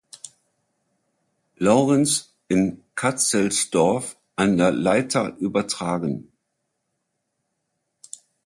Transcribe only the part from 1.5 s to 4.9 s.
Laurenz in Katzelsdorf an der